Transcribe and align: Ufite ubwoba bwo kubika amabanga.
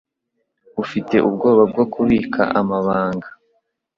Ufite 0.83 1.15
ubwoba 1.27 1.63
bwo 1.71 1.85
kubika 1.93 2.41
amabanga. 2.59 3.27